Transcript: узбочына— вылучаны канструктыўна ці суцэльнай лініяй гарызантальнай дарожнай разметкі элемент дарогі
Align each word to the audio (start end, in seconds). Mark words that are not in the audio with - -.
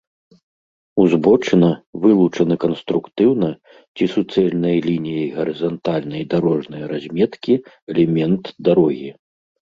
узбочына— 1.01 1.67
вылучаны 2.05 2.55
канструктыўна 2.63 3.49
ці 3.95 4.03
суцэльнай 4.15 4.75
лініяй 4.87 5.29
гарызантальнай 5.37 6.27
дарожнай 6.33 6.83
разметкі 6.95 7.53
элемент 7.97 8.43
дарогі 8.71 9.09